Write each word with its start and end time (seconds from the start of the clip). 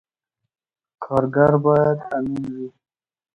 کارګر 1.03 1.51
باید 1.63 1.97
امین 2.17 2.45
وي 2.55 2.67